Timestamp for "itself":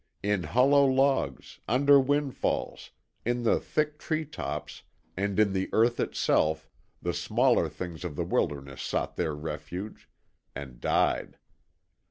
5.99-6.67